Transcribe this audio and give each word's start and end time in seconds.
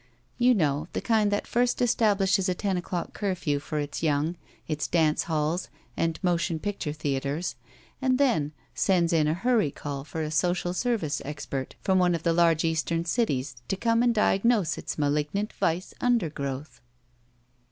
You 0.39 0.55
know— 0.55 0.87
^the 0.93 1.03
kind 1.03 1.31
that 1.31 1.45
first 1.45 1.79
establishes 1.79 2.49
a 2.49 2.55
ten 2.55 2.75
o'clock 2.75 3.15
ciufew 3.19 3.61
for 3.61 3.77
its 3.77 4.01
young, 4.01 4.35
its 4.67 4.87
dance 4.87 5.25
halls 5.25 5.69
and 5.95 6.17
motion 6.23 6.57
picture 6.57 6.91
thea 6.91 7.17
60 7.17 7.17
BACK 7.17 7.21
PAY 7.23 7.29
ters, 7.29 7.55
and 8.01 8.17
then 8.17 8.51
sends 8.73 9.13
in 9.13 9.27
a 9.27 9.35
htiny 9.35 9.75
call 9.75 10.03
for 10.03 10.23
a 10.23 10.29
sodaV 10.29 10.73
service 10.73 11.21
expert 11.23 11.75
from 11.81 11.99
one 11.99 12.15
of 12.15 12.23
the 12.23 12.33
large 12.33 12.65
Eastern 12.65 13.05
cities 13.05 13.57
to 13.67 13.75
come 13.75 14.01
and 14.01 14.15
diagnose 14.15 14.75
its 14.75 14.97
malignant 14.97 15.53
vice 15.53 15.93
under 16.01 16.31
growth. 16.31 16.81